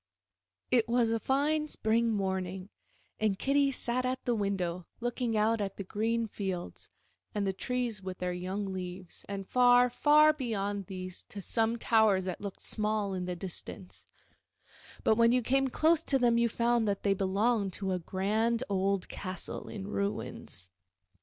[0.39, 0.41] *
[0.71, 2.69] It was a fine spring morning,
[3.19, 6.89] and Kitty sat at the window looking out at the green fields
[7.35, 12.25] and the trees with their young leaves, and far, far beyond these to some towers
[12.25, 14.07] that looked small in the distance,
[15.03, 18.63] but when you came close to them you found that they belonged to a grand
[18.69, 20.71] old castle in ruins.